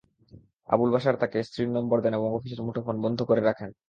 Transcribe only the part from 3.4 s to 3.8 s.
রাখেন।